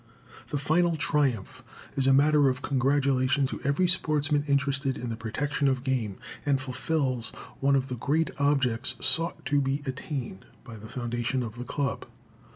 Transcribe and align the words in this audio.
The 0.47 0.57
final 0.57 0.95
triumph 0.95 1.61
is 1.95 2.07
a 2.07 2.11
matter 2.11 2.49
of 2.49 2.63
congratulation 2.63 3.45
to 3.45 3.61
every 3.63 3.87
sportsman 3.87 4.43
interested 4.47 4.97
in 4.97 5.09
the 5.09 5.15
protection 5.15 5.67
of 5.67 5.83
game, 5.83 6.17
and 6.43 6.59
fulfills 6.59 7.29
one 7.59 7.75
of 7.75 7.87
the 7.87 7.97
great 7.97 8.31
objects 8.39 8.95
sought 8.99 9.45
to 9.45 9.61
be 9.61 9.83
attained 9.85 10.47
by 10.63 10.77
the 10.77 10.89
foundation 10.89 11.43
of 11.43 11.59
the 11.59 11.65
Club. 11.65 12.07